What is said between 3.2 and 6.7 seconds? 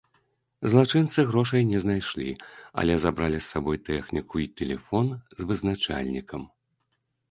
з сабой тэхніку і тэлефон з вызначальнікам.